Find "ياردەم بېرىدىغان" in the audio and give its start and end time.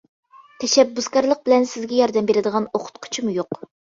2.01-2.67